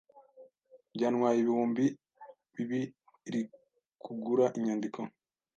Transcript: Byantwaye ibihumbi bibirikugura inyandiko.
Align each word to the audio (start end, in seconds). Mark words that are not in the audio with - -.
Byantwaye 0.93 1.37
ibihumbi 1.39 1.85
bibirikugura 2.55 4.45
inyandiko. 4.57 4.99